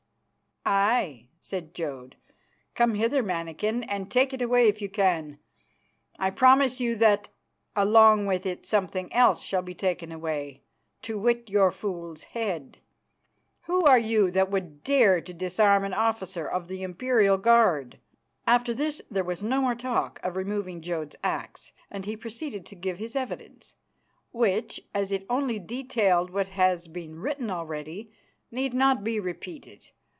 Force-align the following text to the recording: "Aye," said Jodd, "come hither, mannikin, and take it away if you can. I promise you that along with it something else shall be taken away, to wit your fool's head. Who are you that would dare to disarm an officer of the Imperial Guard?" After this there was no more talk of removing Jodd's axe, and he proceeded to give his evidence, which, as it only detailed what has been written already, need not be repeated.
"Aye," 0.63 1.27
said 1.39 1.73
Jodd, 1.73 2.17
"come 2.75 2.93
hither, 2.93 3.23
mannikin, 3.23 3.83
and 3.83 4.11
take 4.11 4.31
it 4.31 4.43
away 4.43 4.67
if 4.67 4.79
you 4.79 4.89
can. 4.89 5.39
I 6.19 6.29
promise 6.29 6.79
you 6.79 6.95
that 6.97 7.29
along 7.75 8.27
with 8.27 8.45
it 8.45 8.63
something 8.63 9.11
else 9.11 9.43
shall 9.43 9.63
be 9.63 9.73
taken 9.73 10.11
away, 10.11 10.61
to 11.01 11.17
wit 11.17 11.49
your 11.49 11.71
fool's 11.71 12.21
head. 12.21 12.77
Who 13.63 13.85
are 13.87 13.97
you 13.97 14.29
that 14.29 14.51
would 14.51 14.83
dare 14.83 15.19
to 15.19 15.33
disarm 15.33 15.83
an 15.83 15.95
officer 15.95 16.47
of 16.47 16.67
the 16.67 16.83
Imperial 16.83 17.39
Guard?" 17.39 17.99
After 18.45 18.71
this 18.75 19.01
there 19.09 19.23
was 19.23 19.41
no 19.41 19.61
more 19.61 19.73
talk 19.75 20.19
of 20.21 20.35
removing 20.35 20.81
Jodd's 20.81 21.15
axe, 21.23 21.71
and 21.89 22.05
he 22.05 22.15
proceeded 22.15 22.67
to 22.67 22.75
give 22.75 22.99
his 22.99 23.15
evidence, 23.15 23.73
which, 24.31 24.79
as 24.93 25.11
it 25.11 25.25
only 25.27 25.57
detailed 25.57 26.29
what 26.29 26.49
has 26.49 26.87
been 26.87 27.19
written 27.19 27.49
already, 27.49 28.11
need 28.51 28.75
not 28.75 29.03
be 29.03 29.19
repeated. 29.19 29.89